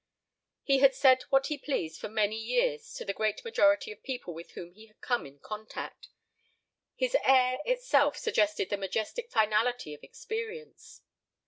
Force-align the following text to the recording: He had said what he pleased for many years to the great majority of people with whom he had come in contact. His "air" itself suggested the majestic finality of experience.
He 0.63 0.79
had 0.79 0.95
said 0.95 1.21
what 1.29 1.45
he 1.45 1.59
pleased 1.59 2.01
for 2.01 2.09
many 2.09 2.35
years 2.35 2.91
to 2.95 3.05
the 3.05 3.13
great 3.13 3.45
majority 3.45 3.91
of 3.91 4.01
people 4.01 4.33
with 4.33 4.53
whom 4.53 4.71
he 4.71 4.87
had 4.87 4.99
come 4.99 5.27
in 5.27 5.37
contact. 5.37 6.07
His 6.95 7.15
"air" 7.23 7.59
itself 7.65 8.17
suggested 8.17 8.71
the 8.71 8.77
majestic 8.77 9.29
finality 9.29 9.93
of 9.93 10.01
experience. 10.01 11.03